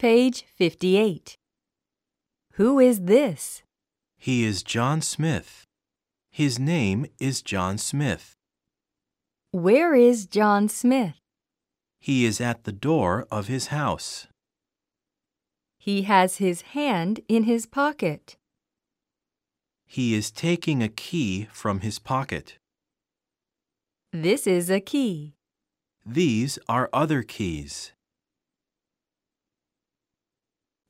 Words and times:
Page 0.00 0.46
58. 0.56 1.36
Who 2.52 2.78
is 2.78 3.02
this? 3.02 3.62
He 4.16 4.44
is 4.46 4.62
John 4.62 5.02
Smith. 5.02 5.66
His 6.30 6.58
name 6.58 7.04
is 7.18 7.42
John 7.42 7.76
Smith. 7.76 8.34
Where 9.50 9.94
is 9.94 10.24
John 10.24 10.70
Smith? 10.70 11.20
He 12.00 12.24
is 12.24 12.40
at 12.40 12.64
the 12.64 12.72
door 12.72 13.26
of 13.30 13.48
his 13.48 13.66
house. 13.66 14.26
He 15.78 16.04
has 16.04 16.38
his 16.38 16.62
hand 16.72 17.20
in 17.28 17.42
his 17.42 17.66
pocket. 17.66 18.38
He 19.86 20.14
is 20.14 20.30
taking 20.30 20.82
a 20.82 20.88
key 20.88 21.46
from 21.52 21.80
his 21.80 21.98
pocket. 21.98 22.56
This 24.14 24.46
is 24.46 24.70
a 24.70 24.80
key. 24.80 25.34
These 26.06 26.58
are 26.70 26.88
other 26.90 27.22
keys. 27.22 27.92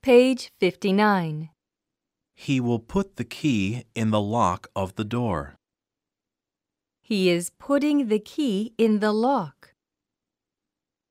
Page 0.02 0.50
59. 0.58 1.50
He 2.34 2.58
will 2.58 2.78
put 2.78 3.16
the 3.16 3.24
key 3.24 3.84
in 3.94 4.10
the 4.10 4.20
lock 4.20 4.70
of 4.74 4.94
the 4.94 5.04
door. 5.04 5.56
He 7.02 7.28
is 7.28 7.50
putting 7.58 8.08
the 8.08 8.18
key 8.18 8.72
in 8.78 9.00
the 9.00 9.12
lock. 9.12 9.74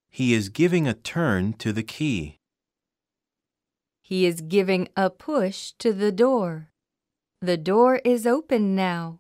He 0.10 0.34
is 0.34 0.50
giving 0.50 0.88
a 0.88 0.96
turn 0.96 1.54
to 1.60 1.72
the 1.72 1.84
key. 1.84 2.38
He 4.02 4.26
is 4.26 4.42
giving 4.42 4.88
a 4.98 5.12
push 5.12 5.74
to 5.78 5.94
the 5.94 6.12
door. 6.12 6.72
The 7.42 7.58
door 7.58 8.02
is 8.04 8.26
open 8.26 8.76
now. 8.76 9.20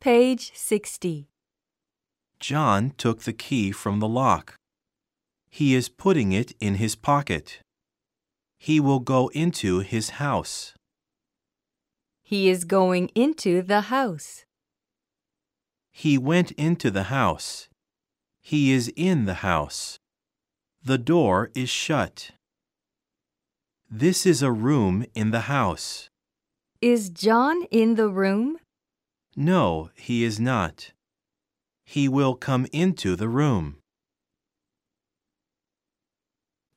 Page 0.00 0.52
60. 0.54 1.30
John 2.38 2.92
took 2.96 3.22
the 3.22 3.32
key 3.32 3.72
from 3.72 3.98
the 3.98 4.06
lock. 4.06 4.59
He 5.50 5.74
is 5.74 5.88
putting 5.88 6.32
it 6.32 6.52
in 6.60 6.76
his 6.76 6.94
pocket. 6.94 7.60
He 8.58 8.78
will 8.78 9.00
go 9.00 9.28
into 9.28 9.80
his 9.80 10.10
house. 10.10 10.74
He 12.22 12.48
is 12.48 12.64
going 12.64 13.08
into 13.14 13.60
the 13.60 13.82
house. 13.82 14.44
He 15.90 16.16
went 16.16 16.52
into 16.52 16.90
the 16.90 17.04
house. 17.04 17.68
He 18.40 18.70
is 18.70 18.92
in 18.94 19.24
the 19.24 19.42
house. 19.42 19.98
The 20.82 20.98
door 20.98 21.50
is 21.54 21.68
shut. 21.68 22.30
This 23.90 24.24
is 24.24 24.40
a 24.40 24.52
room 24.52 25.04
in 25.14 25.32
the 25.32 25.46
house. 25.50 26.08
Is 26.80 27.10
John 27.10 27.64
in 27.72 27.96
the 27.96 28.08
room? 28.08 28.58
No, 29.34 29.90
he 29.96 30.22
is 30.22 30.38
not. 30.38 30.92
He 31.84 32.08
will 32.08 32.36
come 32.36 32.66
into 32.72 33.16
the 33.16 33.28
room. 33.28 33.79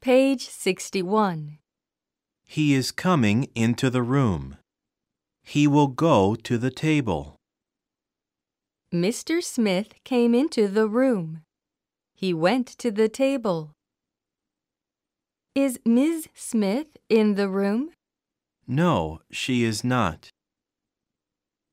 Page 0.03 0.49
61. 0.49 1.59
He 2.43 2.73
is 2.73 2.91
coming 2.91 3.47
into 3.55 3.89
the 3.89 4.01
room. 4.01 4.57
He 5.41 5.65
will 5.65 5.87
go 5.87 6.35
to 6.35 6.57
the 6.57 6.69
table. 6.69 7.37
Mr. 8.93 9.41
Smith 9.41 9.93
came 10.03 10.35
into 10.35 10.67
the 10.67 10.89
room. 10.89 11.43
He 12.13 12.33
went 12.33 12.67
to 12.79 12.91
the 12.91 13.07
table. 13.07 13.71
Is 15.55 15.79
Ms. 15.85 16.27
Smith 16.35 16.97
in 17.07 17.35
the 17.35 17.47
room? 17.47 17.91
No, 18.67 19.21
she 19.31 19.63
is 19.63 19.85
not. 19.85 20.31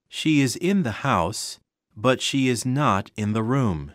She 0.08 0.40
is 0.40 0.54
in 0.54 0.84
the 0.84 1.02
house, 1.02 1.58
but 1.96 2.22
she 2.22 2.46
is 2.46 2.64
not 2.64 3.10
in 3.16 3.32
the 3.32 3.42
room. 3.42 3.90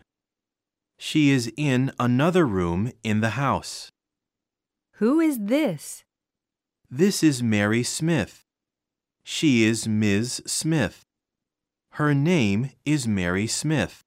She 0.98 1.30
is 1.30 1.50
in 1.56 1.94
another 1.98 2.46
room 2.46 2.92
in 3.02 3.22
the 3.22 3.38
house. 3.40 3.92
Who 5.00 5.20
is 5.20 5.38
this? 5.42 6.06
This 6.90 7.22
is 7.22 7.44
Mary 7.44 7.84
Smith. 7.84 8.46
She 9.26 9.66
is 9.66 9.90
Ms. 9.90 10.42
Smith. 10.46 11.04
Her 12.00 12.14
name 12.14 12.70
is 12.86 13.06
Mary 13.06 13.46
Smith. 13.46 14.04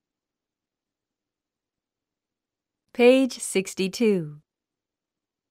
Page 2.94 3.38
62. 3.38 4.38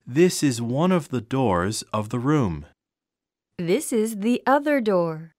This 0.04 0.42
is 0.42 0.60
one 0.60 0.90
of 0.90 1.10
the 1.10 1.20
doors 1.20 1.84
of 1.92 2.08
the 2.08 2.18
room. 2.18 2.66
This 3.58 3.92
is 3.92 4.16
the 4.16 4.42
other 4.44 4.80
door. 4.80 5.34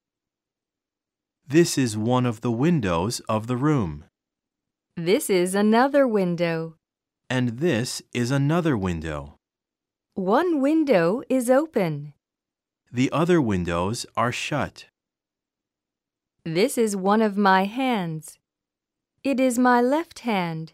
This 1.45 1.77
is 1.77 1.97
one 1.97 2.25
of 2.25 2.39
the 2.39 2.51
windows 2.51 3.19
of 3.27 3.47
the 3.47 3.57
room. 3.57 4.05
This 4.95 5.29
is 5.29 5.55
another 5.55 6.07
window. 6.07 6.75
And 7.29 7.59
this 7.59 8.01
is 8.13 8.31
another 8.31 8.77
window. 8.77 9.38
One 10.19 10.59
window 10.59 11.23
is 11.29 11.49
open. 11.49 12.11
The 12.91 13.09
other 13.09 13.41
windows 13.41 14.05
are 14.17 14.33
shut. 14.33 14.87
This 16.43 16.77
is 16.77 16.93
one 16.93 17.21
of 17.21 17.37
my 17.37 17.63
hands. 17.63 18.37
It 19.23 19.39
is 19.39 19.57
my 19.57 19.79
left 19.79 20.19
hand. 20.19 20.73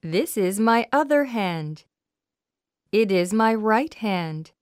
This 0.00 0.36
is 0.36 0.60
my 0.60 0.86
other 0.92 1.24
hand. 1.24 1.86
It 2.92 3.10
is 3.10 3.32
my 3.32 3.52
right 3.52 3.94
hand. 3.94 4.52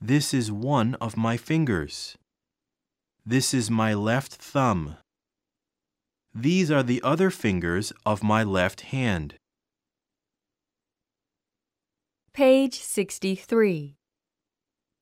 This 0.00 0.32
is 0.32 0.52
one 0.52 0.94
of 1.00 1.16
my 1.16 1.36
fingers. 1.36 2.16
This 3.26 3.52
is 3.52 3.68
my 3.68 3.94
left 3.94 4.32
thumb. 4.32 4.96
These 6.32 6.70
are 6.70 6.84
the 6.84 7.02
other 7.02 7.30
fingers 7.30 7.92
of 8.06 8.22
my 8.22 8.44
left 8.44 8.82
hand. 8.92 9.34
Page 12.38 12.80
63. 12.80 13.96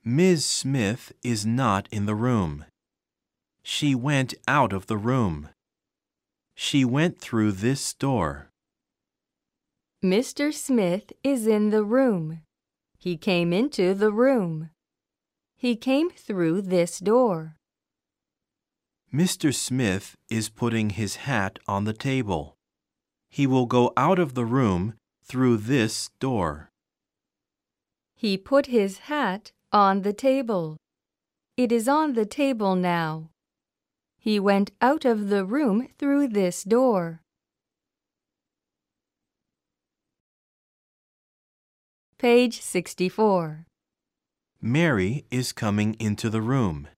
Ms. 0.03 0.47
Smith 0.47 1.13
is 1.23 1.45
not 1.45 1.87
in 1.93 2.07
the 2.07 2.15
room. 2.15 2.65
She 3.63 3.95
went 3.95 4.33
out 4.49 4.73
of 4.73 4.87
the 4.87 4.97
room. 4.97 5.51
She 6.55 6.83
went 6.83 7.21
through 7.21 7.53
this 7.53 7.93
door. 7.93 8.49
Mr. 10.03 10.51
Smith 10.51 11.13
is 11.23 11.47
in 11.47 11.69
the 11.69 11.85
room. 11.85 12.41
He 12.97 13.19
came 13.19 13.53
into 13.53 13.93
the 13.93 14.13
room. 14.13 14.71
He 15.59 15.77
came 15.77 16.09
through 16.09 16.63
this 16.63 16.99
door. 16.99 17.57
Mr. 19.13 19.55
Smith 19.55 20.15
is 20.31 20.49
putting 20.49 20.89
his 20.89 21.17
hat 21.17 21.59
on 21.69 21.85
the 21.85 21.93
table. 21.93 22.57
He 23.29 23.47
will 23.47 23.67
go 23.67 23.93
out 23.95 24.19
of 24.19 24.33
the 24.33 24.47
room 24.47 24.95
through 25.23 25.59
this 25.59 26.09
door. 26.19 26.71
He 28.17 28.39
put 28.39 28.67
his 28.67 28.99
hat 29.11 29.53
on 29.73 30.01
the 30.01 30.15
table. 30.15 30.79
It 31.57 31.71
is 31.71 31.87
on 31.87 32.15
the 32.15 32.25
table 32.25 32.75
now. 32.75 33.29
He 34.19 34.41
went 34.41 34.71
out 34.81 35.05
of 35.05 35.29
the 35.29 35.45
room 35.45 35.89
through 35.99 36.29
this 36.29 36.65
door. 36.65 37.21
Page 42.19 42.63
64. 42.63 43.67
Mary 44.63 45.27
is 45.31 45.53
coming 45.53 45.95
into 46.01 46.31
the 46.31 46.41
room. 46.41 46.89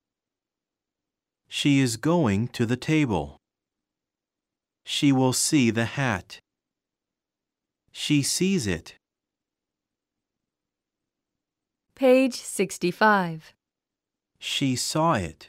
She 1.49 1.81
is 1.81 1.97
going 1.97 2.49
to 2.49 2.65
the 2.65 2.77
table. 2.77 3.39
She 4.85 5.11
will 5.11 5.33
see 5.33 5.71
the 5.71 5.85
hat. 5.85 6.39
She 7.91 8.23
sees 8.23 8.69
it. 8.69 8.98
Page 11.99 12.37
65. 12.37 13.55
She 14.39 14.77
saw 14.77 15.15
it. 15.15 15.49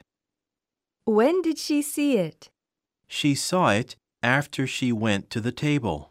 When 1.06 1.44
did 1.44 1.60
she 1.60 1.84
see 1.84 2.18
it? 2.18 2.50
She 3.08 3.36
saw 3.36 3.70
it 3.70 3.96
after 4.24 4.66
she 4.66 4.92
went 4.92 5.30
to 5.30 5.42
the 5.42 5.52
table. 5.52 6.10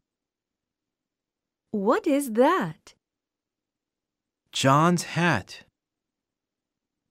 What 1.72 2.06
is 2.06 2.34
that? 2.34 2.94
John's 4.52 5.02
hat. 5.19 5.64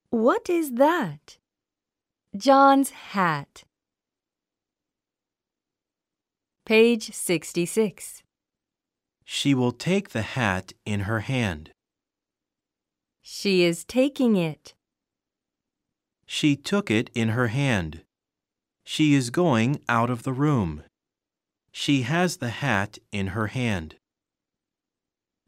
What 0.09 0.50
is 0.50 0.75
that? 0.75 1.38
John's 2.33 2.91
hat. 2.91 3.65
Page 6.65 7.12
66. 7.13 8.24
She 9.25 9.53
will 9.53 9.74
take 9.74 10.12
the 10.12 10.21
hat 10.21 10.71
in 10.85 11.01
her 11.01 11.19
hand. 11.19 11.71
She 13.29 13.63
is 13.63 13.83
taking 13.83 14.38
it. 14.38 14.74
She 16.25 16.56
took 16.56 16.89
it 16.89 17.09
in 17.13 17.29
her 17.29 17.47
hand. 17.47 18.03
She 18.85 19.15
is 19.15 19.31
going 19.31 19.81
out 19.89 20.09
of 20.09 20.24
the 20.24 20.31
room. 20.31 20.83
She 21.74 22.03
has 22.03 22.38
the 22.38 22.50
hat 22.50 23.00
in 23.12 23.27
her 23.27 23.47
hand. 23.47 23.95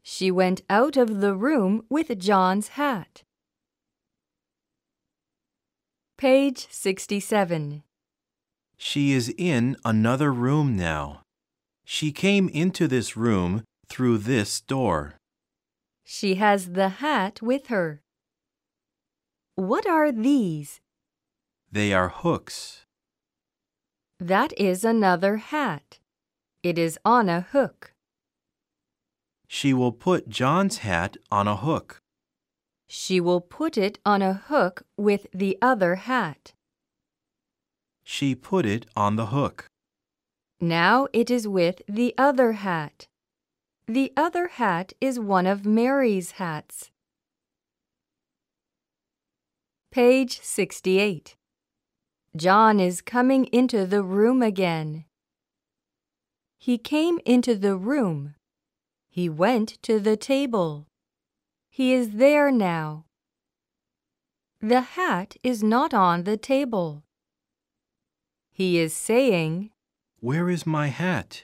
She 0.02 0.30
went 0.30 0.60
out 0.68 0.98
of 0.98 1.22
the 1.22 1.34
room 1.34 1.82
with 1.88 2.18
John's 2.18 2.68
hat. 2.68 3.22
Page 6.18 6.68
67. 6.70 7.82
She 8.76 9.12
is 9.12 9.34
in 9.38 9.78
another 9.86 10.30
room 10.30 10.76
now. 10.76 11.22
She 11.86 12.12
came 12.12 12.50
into 12.50 12.86
this 12.86 13.16
room 13.16 13.64
through 13.88 14.18
this 14.18 14.60
door. 14.60 15.14
She 16.12 16.34
has 16.34 16.72
the 16.72 16.88
hat 16.88 17.40
with 17.40 17.68
her. 17.68 18.02
What 19.54 19.86
are 19.86 20.10
these? 20.10 20.80
They 21.70 21.92
are 21.92 22.08
hooks. 22.08 22.84
That 24.18 24.52
is 24.58 24.84
another 24.84 25.36
hat. 25.36 26.00
It 26.64 26.78
is 26.78 26.98
on 27.04 27.28
a 27.28 27.42
hook. 27.52 27.94
She 29.46 29.72
will 29.72 29.92
put 29.92 30.28
John's 30.28 30.78
hat 30.78 31.16
on 31.30 31.46
a 31.46 31.54
hook. 31.54 32.00
She 32.88 33.20
will 33.20 33.40
put 33.40 33.78
it 33.78 34.00
on 34.04 34.20
a 34.20 34.34
hook 34.34 34.82
with 34.96 35.28
the 35.32 35.56
other 35.62 35.94
hat. 35.94 36.54
She 38.02 38.34
put 38.34 38.66
it 38.66 38.84
on 38.96 39.14
the 39.14 39.26
hook. 39.26 39.68
Now 40.60 41.06
it 41.12 41.30
is 41.30 41.46
with 41.46 41.82
the 41.86 42.14
other 42.18 42.52
hat. 42.66 43.06
The 43.90 44.12
other 44.16 44.46
hat 44.46 44.92
is 45.00 45.18
one 45.18 45.48
of 45.48 45.66
Mary's 45.66 46.38
hats. 46.42 46.92
Page 49.90 50.40
68. 50.42 51.34
John 52.36 52.78
is 52.78 53.02
coming 53.02 53.46
into 53.46 53.86
the 53.86 54.04
room 54.04 54.42
again. 54.42 55.06
He 56.56 56.78
came 56.78 57.18
into 57.26 57.56
the 57.56 57.74
room. 57.74 58.36
He 59.08 59.28
went 59.28 59.82
to 59.82 59.98
the 59.98 60.16
table. 60.16 60.86
He 61.68 61.92
is 61.92 62.10
there 62.10 62.52
now. 62.52 63.06
The 64.60 64.82
hat 64.82 65.36
is 65.42 65.64
not 65.64 65.92
on 65.92 66.22
the 66.22 66.36
table. 66.36 67.02
He 68.52 68.78
is 68.78 68.94
saying, 68.94 69.72
Where 70.20 70.48
is 70.48 70.64
my 70.64 70.86
hat? 70.86 71.42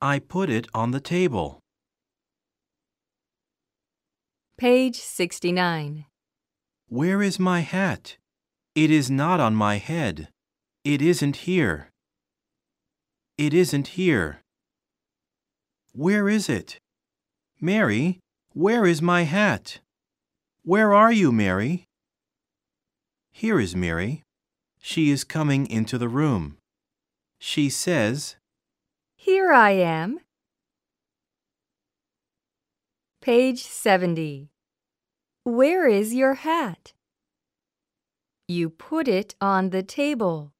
I 0.00 0.20
put 0.20 0.48
it 0.48 0.68
on 0.72 0.92
the 0.92 1.00
table. 1.00 1.60
Page 4.60 4.96
69. 4.96 6.04
Where 6.90 7.22
is 7.22 7.38
my 7.38 7.60
hat? 7.60 8.18
It 8.74 8.90
is 8.90 9.10
not 9.10 9.40
on 9.40 9.54
my 9.54 9.78
head. 9.78 10.28
It 10.84 11.00
isn't 11.00 11.48
here. 11.48 11.88
It 13.38 13.54
isn't 13.54 13.96
here. 13.96 14.42
Where 15.94 16.28
is 16.28 16.50
it? 16.50 16.76
Mary, 17.58 18.20
where 18.52 18.84
is 18.84 19.00
my 19.00 19.22
hat? 19.22 19.78
Where 20.62 20.92
are 20.92 21.10
you, 21.10 21.32
Mary? 21.32 21.86
Here 23.32 23.58
is 23.58 23.74
Mary. 23.74 24.20
She 24.78 25.10
is 25.10 25.24
coming 25.24 25.66
into 25.70 25.96
the 25.96 26.10
room. 26.10 26.58
She 27.38 27.70
says, 27.70 28.36
Here 29.16 29.54
I 29.54 29.70
am. 29.70 30.20
Page 33.22 33.64
70. 33.64 34.48
Where 35.44 35.86
is 35.86 36.14
your 36.14 36.34
hat? 36.34 36.94
You 38.48 38.70
put 38.70 39.08
it 39.08 39.34
on 39.42 39.70
the 39.70 39.82
table. 39.82 40.54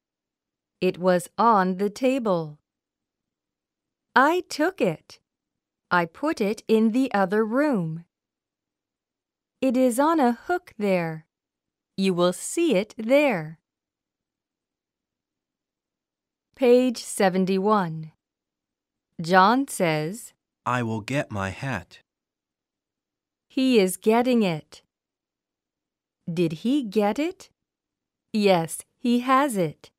It 0.79 0.99
was 0.99 1.31
on 1.39 1.79
the 1.79 1.89
table. 1.89 2.59
I 4.15 4.43
took 4.51 4.83
it. 4.83 5.21
I 5.91 6.05
put 6.05 6.39
it 6.39 6.63
in 6.69 6.91
the 6.91 7.11
other 7.15 7.47
room. 7.47 8.05
It 9.63 9.75
is 9.75 9.99
on 9.99 10.21
a 10.21 10.33
hook 10.33 10.75
there. 10.79 11.25
You 11.97 12.13
will 12.13 12.35
see 12.35 12.75
it 12.75 12.95
there. 12.99 13.59
Page 16.55 16.99
71. 16.99 18.13
John 19.19 19.67
says, 19.67 20.35
I 20.67 20.83
will 20.83 21.01
get 21.01 21.31
my 21.31 21.49
hat. 21.49 22.01
He 23.53 23.81
is 23.81 23.97
getting 23.97 24.45
it. 24.45 24.83
Did 26.33 26.53
he 26.63 26.85
get 26.85 27.19
it? 27.19 27.51
Yes, 28.33 28.79
he 28.97 29.21
has 29.21 29.57
it. 29.57 29.91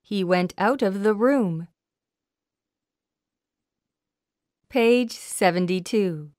He 0.00 0.22
went 0.22 0.54
out 0.56 0.80
of 0.80 1.02
the 1.02 1.12
room. 1.12 1.66
Page 4.68 5.10
72. 5.10 6.30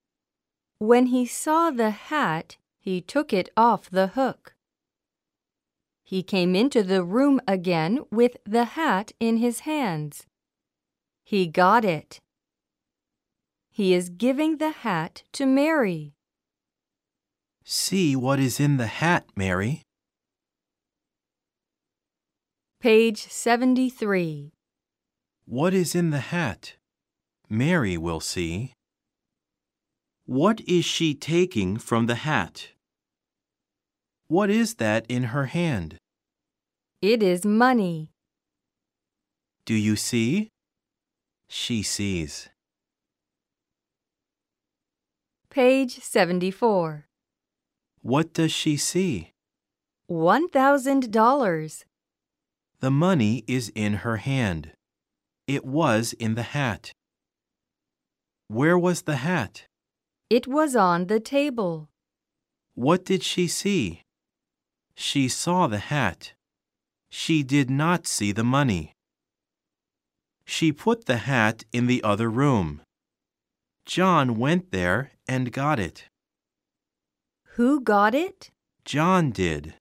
When 0.80 1.08
he 1.08 1.26
saw 1.26 1.72
the 1.72 1.90
hat, 1.90 2.56
he 2.80 3.02
took 3.02 3.34
it 3.34 3.50
off 3.58 3.90
the 3.90 4.08
hook. 4.08 4.56
He 6.06 6.24
came 6.24 6.56
into 6.56 6.84
the 6.84 7.04
room 7.04 7.42
again 7.50 8.00
with 8.10 8.38
the 8.46 8.64
hat 8.64 9.12
in 9.20 9.38
his 9.38 9.62
hands. 9.62 10.26
He 11.26 11.48
got 11.48 11.84
it. 11.84 12.22
He 13.76 13.94
is 13.94 14.08
giving 14.08 14.56
the 14.56 14.70
hat 14.70 15.24
to 15.34 15.46
Mary. 15.46 16.14
See 17.66 18.16
what 18.16 18.40
is 18.40 18.58
in 18.58 18.78
the 18.78 18.88
hat, 18.88 19.26
Mary. 19.36 19.82
Page 22.80 23.28
73. 23.28 24.54
What 25.44 25.74
is 25.74 25.94
in 25.94 26.12
the 26.12 26.22
hat? 26.22 26.76
Mary 27.50 27.98
will 27.98 28.22
see. 28.22 28.72
What 30.26 30.62
is 30.62 30.86
she 30.86 31.14
taking 31.14 31.76
from 31.76 32.06
the 32.06 32.24
hat? 32.24 32.70
What 34.28 34.50
is 34.50 34.76
that 34.76 35.06
in 35.10 35.36
her 35.36 35.48
hand? 35.48 35.98
It 37.02 37.22
is 37.22 37.46
money. 37.46 38.10
Do 39.66 39.74
you 39.74 39.98
see? 39.98 40.48
She 41.50 41.84
sees. 41.84 42.48
Page 45.56 46.02
74. 46.02 47.06
What 48.02 48.34
does 48.34 48.52
she 48.52 48.76
see? 48.76 49.32
$1,000. 50.12 51.86
The 52.82 52.92
money 52.92 53.46
is 53.48 53.72
in 53.74 53.94
her 54.04 54.18
hand. 54.18 54.74
It 55.48 55.64
was 55.64 56.12
in 56.12 56.36
the 56.36 56.44
hat. 56.44 56.92
Where 58.50 58.78
was 58.78 59.04
the 59.04 59.16
hat? 59.16 59.68
It 60.30 60.46
was 60.46 60.76
on 60.76 61.08
the 61.08 61.22
table. 61.22 61.88
What 62.74 63.06
did 63.06 63.24
she 63.24 63.48
see? 63.48 64.02
She 64.94 65.30
saw 65.30 65.68
the 65.68 65.78
hat. 65.78 66.34
She 67.10 67.44
did 67.44 67.70
not 67.70 68.08
see 68.08 68.34
the 68.34 68.44
money. 68.44 68.92
She 70.46 70.74
put 70.74 71.06
the 71.06 71.20
hat 71.32 71.64
in 71.72 71.88
the 71.88 72.04
other 72.04 72.30
room. 72.30 72.82
John 73.86 74.38
went 74.38 74.72
there 74.72 75.12
and 75.28 75.52
got 75.52 75.80
it. 75.80 76.06
Who 77.56 77.82
got 77.82 78.16
it? 78.16 78.52
John 78.84 79.32
did. 79.32 79.76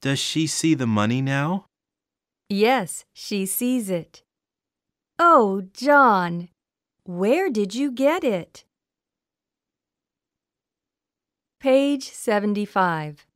Does 0.00 0.18
she 0.18 0.46
see 0.46 0.74
the 0.74 0.86
money 0.86 1.20
now? 1.20 1.66
Yes, 2.48 3.04
she 3.12 3.44
sees 3.44 3.90
it. 3.90 4.22
Oh, 5.18 5.62
John, 5.72 6.48
where 7.04 7.50
did 7.50 7.74
you 7.74 7.90
get 7.90 8.24
it? 8.24 8.64
Page 11.60 12.10
75. 12.10 13.26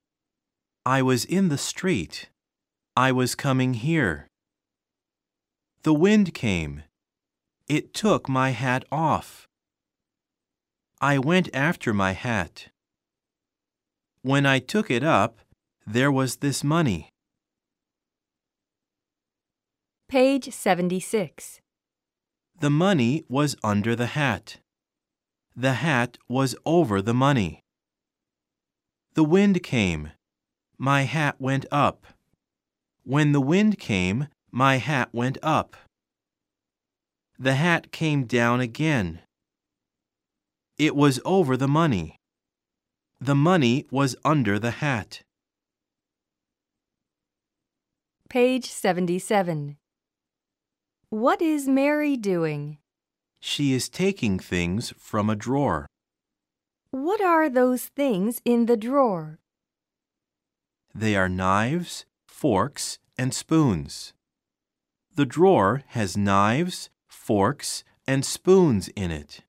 I 0.86 1.02
was 1.02 1.24
in 1.24 1.48
the 1.48 1.58
street. 1.58 2.28
I 2.96 3.12
was 3.12 3.34
coming 3.34 3.74
here. 3.74 4.28
The 5.82 5.94
wind 5.94 6.34
came. 6.34 6.82
It 7.70 7.94
took 7.94 8.28
my 8.28 8.50
hat 8.50 8.84
off. 8.90 9.46
I 11.00 11.20
went 11.20 11.48
after 11.54 11.94
my 11.94 12.10
hat. 12.10 12.66
When 14.22 14.44
I 14.44 14.58
took 14.58 14.90
it 14.90 15.04
up, 15.04 15.38
there 15.86 16.10
was 16.10 16.38
this 16.38 16.64
money. 16.64 17.10
Page 20.08 20.50
76. 20.52 21.60
The 22.58 22.70
money 22.70 23.22
was 23.28 23.54
under 23.62 23.94
the 23.94 24.18
hat. 24.18 24.56
The 25.54 25.74
hat 25.74 26.18
was 26.28 26.56
over 26.66 27.00
the 27.00 27.14
money. 27.14 27.60
The 29.14 29.22
wind 29.22 29.62
came. 29.62 30.10
My 30.76 31.02
hat 31.02 31.36
went 31.38 31.66
up. 31.70 32.04
When 33.04 33.30
the 33.30 33.40
wind 33.40 33.78
came, 33.78 34.26
my 34.50 34.78
hat 34.78 35.10
went 35.12 35.38
up. 35.40 35.76
The 37.42 37.54
hat 37.54 37.90
came 37.90 38.24
down 38.24 38.60
again. 38.60 39.20
It 40.76 40.94
was 40.94 41.20
over 41.24 41.56
the 41.56 41.66
money. 41.66 42.16
The 43.18 43.34
money 43.34 43.86
was 43.90 44.14
under 44.26 44.58
the 44.58 44.72
hat. 44.72 45.22
Page 48.28 48.70
77. 48.70 49.78
What 51.08 51.40
is 51.40 51.66
Mary 51.66 52.18
doing? 52.18 52.76
She 53.40 53.72
is 53.72 53.88
taking 53.88 54.38
things 54.38 54.92
from 54.98 55.30
a 55.30 55.34
drawer. 55.34 55.86
What 56.90 57.22
are 57.22 57.48
those 57.48 57.86
things 57.86 58.42
in 58.44 58.66
the 58.66 58.76
drawer? 58.76 59.38
They 60.94 61.16
are 61.16 61.30
knives, 61.30 62.04
forks, 62.26 62.98
and 63.16 63.32
spoons. 63.32 64.12
The 65.14 65.24
drawer 65.24 65.84
has 65.88 66.18
knives, 66.18 66.90
forks, 67.30 67.84
and 68.08 68.24
spoons 68.24 68.88
in 68.96 69.12
it. 69.12 69.42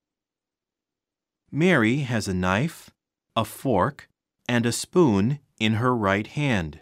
Mary 1.51 2.01
has 2.01 2.27
a 2.27 2.33
knife, 2.47 2.91
a 3.35 3.43
fork, 3.43 4.07
and 4.47 4.67
a 4.67 4.71
spoon 4.71 5.39
in 5.59 5.73
her 5.81 5.95
right 5.95 6.27
hand. 6.27 6.81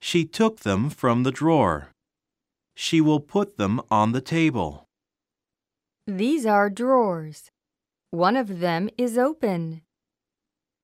She 0.00 0.24
took 0.24 0.60
them 0.60 0.88
from 0.88 1.24
the 1.24 1.30
drawer. 1.30 1.90
She 2.74 3.02
will 3.02 3.20
put 3.20 3.58
them 3.58 3.82
on 3.90 4.12
the 4.12 4.22
table. 4.22 4.88
These 6.06 6.46
are 6.46 6.70
drawers. 6.70 7.50
One 8.12 8.38
of 8.38 8.60
them 8.60 8.88
is 8.96 9.18
open. 9.18 9.82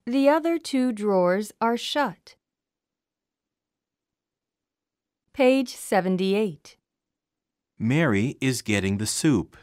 The 0.04 0.28
other 0.28 0.58
two 0.58 0.92
drawers 0.92 1.50
are 1.62 1.78
shut. 1.78 2.36
Page 5.32 5.74
78. 5.74 6.76
Mary 7.82 8.36
is 8.42 8.60
getting 8.60 8.98
the 8.98 9.06
soup. 9.06 9.56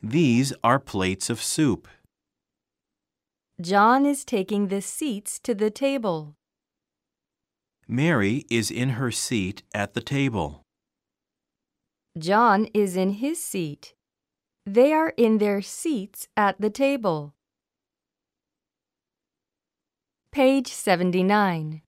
These 0.00 0.52
are 0.62 0.78
plates 0.78 1.28
of 1.28 1.42
soup. 1.42 1.88
John 3.60 4.06
is 4.06 4.24
taking 4.24 4.68
the 4.68 4.80
seats 4.80 5.40
to 5.40 5.52
the 5.52 5.68
table. 5.68 6.36
Mary 7.88 8.44
is 8.48 8.70
in 8.70 8.90
her 8.90 9.10
seat 9.10 9.64
at 9.74 9.94
the 9.94 10.00
table. 10.00 10.62
John 12.16 12.68
is 12.72 12.96
in 12.96 13.14
his 13.14 13.42
seat. 13.42 13.94
They 14.64 14.92
are 14.92 15.12
in 15.16 15.38
their 15.38 15.60
seats 15.62 16.28
at 16.36 16.60
the 16.60 16.70
table. 16.70 17.34
Page 20.30 20.68
79. 20.68 21.82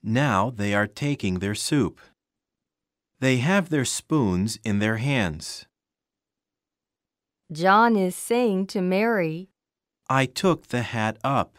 Now 0.00 0.50
they 0.50 0.74
are 0.74 0.86
taking 0.86 1.40
their 1.40 1.56
soup. 1.56 2.00
They 3.20 3.38
have 3.38 3.68
their 3.68 3.84
spoons 3.84 4.58
in 4.62 4.78
their 4.78 4.98
hands. 4.98 5.66
John 7.50 7.96
is 7.96 8.14
saying 8.14 8.66
to 8.68 8.80
Mary, 8.80 9.48
I 10.08 10.26
took 10.26 10.68
the 10.68 10.82
hat 10.82 11.18
up. 11.24 11.58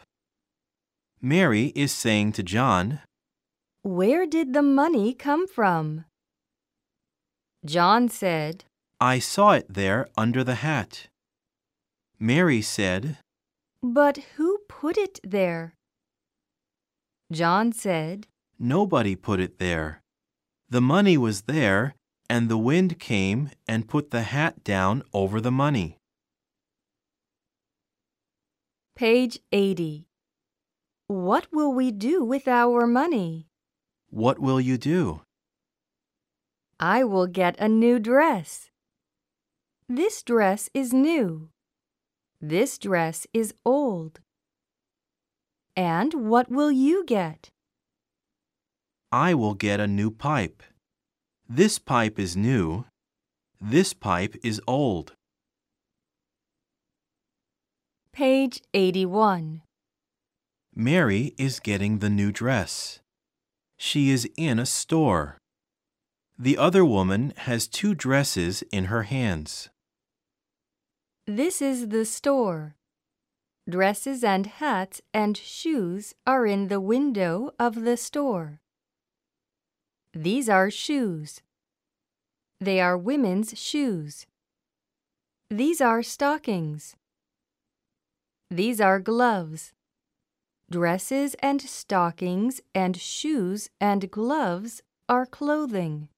Mary 1.20 1.72
is 1.74 1.92
saying 1.92 2.32
to 2.32 2.42
John, 2.42 3.00
Where 3.82 4.26
did 4.26 4.54
the 4.54 4.62
money 4.62 5.12
come 5.12 5.46
from? 5.46 6.04
John 7.66 8.08
said, 8.08 8.64
I 9.00 9.18
saw 9.18 9.52
it 9.52 9.66
there 9.68 10.08
under 10.16 10.42
the 10.42 10.56
hat. 10.56 11.08
Mary 12.18 12.62
said, 12.62 13.18
But 13.82 14.18
who 14.36 14.58
put 14.68 14.96
it 14.96 15.20
there? 15.22 15.74
John 17.30 17.72
said, 17.72 18.26
Nobody 18.58 19.14
put 19.14 19.40
it 19.40 19.58
there. 19.58 19.99
The 20.72 20.80
money 20.80 21.18
was 21.18 21.42
there, 21.42 21.96
and 22.28 22.48
the 22.48 22.56
wind 22.56 23.00
came 23.00 23.50
and 23.66 23.88
put 23.88 24.12
the 24.12 24.22
hat 24.22 24.62
down 24.62 25.02
over 25.12 25.40
the 25.40 25.50
money. 25.50 25.98
Page 28.94 29.40
80. 29.50 30.06
What 31.08 31.48
will 31.50 31.72
we 31.72 31.90
do 31.90 32.22
with 32.22 32.46
our 32.46 32.86
money? 32.86 33.48
What 34.10 34.38
will 34.38 34.60
you 34.60 34.78
do? 34.78 35.22
I 36.78 37.02
will 37.02 37.26
get 37.26 37.58
a 37.58 37.68
new 37.68 37.98
dress. 37.98 38.70
This 39.88 40.22
dress 40.22 40.70
is 40.72 40.92
new. 40.92 41.48
This 42.40 42.78
dress 42.78 43.26
is 43.34 43.52
old. 43.64 44.20
And 45.76 46.30
what 46.30 46.48
will 46.48 46.70
you 46.70 47.04
get? 47.04 47.50
I 49.12 49.34
will 49.34 49.54
get 49.54 49.80
a 49.80 49.88
new 49.88 50.12
pipe. 50.12 50.62
This 51.48 51.80
pipe 51.80 52.16
is 52.16 52.36
new. 52.36 52.84
This 53.60 53.92
pipe 53.92 54.36
is 54.44 54.60
old. 54.68 55.14
Page 58.12 58.62
81. 58.72 59.62
Mary 60.76 61.34
is 61.36 61.58
getting 61.58 61.98
the 61.98 62.08
new 62.08 62.30
dress. 62.30 63.00
She 63.76 64.10
is 64.10 64.28
in 64.36 64.60
a 64.60 64.66
store. 64.66 65.38
The 66.38 66.56
other 66.56 66.84
woman 66.84 67.32
has 67.36 67.66
two 67.66 67.96
dresses 67.96 68.62
in 68.70 68.84
her 68.84 69.02
hands. 69.02 69.70
This 71.26 71.60
is 71.60 71.88
the 71.88 72.04
store. 72.04 72.76
Dresses 73.68 74.22
and 74.22 74.46
hats 74.46 75.00
and 75.12 75.36
shoes 75.36 76.14
are 76.26 76.46
in 76.46 76.68
the 76.68 76.80
window 76.80 77.50
of 77.58 77.82
the 77.82 77.96
store. 77.96 78.60
These 80.14 80.48
are 80.48 80.70
shoes. 80.70 81.40
They 82.60 82.80
are 82.80 82.98
women's 82.98 83.56
shoes. 83.58 84.26
These 85.48 85.80
are 85.80 86.02
stockings. 86.02 86.96
These 88.50 88.80
are 88.80 88.98
gloves. 88.98 89.72
Dresses 90.68 91.34
and 91.40 91.62
stockings 91.62 92.60
and 92.74 92.96
shoes 92.96 93.70
and 93.80 94.10
gloves 94.10 94.82
are 95.08 95.26
clothing. 95.26 96.08